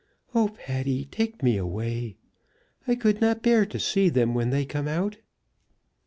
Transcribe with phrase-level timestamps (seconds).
[0.33, 2.15] Oh, Patty, take me away.
[2.87, 5.17] I could not bear to see them when they come out."